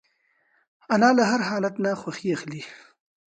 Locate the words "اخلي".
2.35-2.61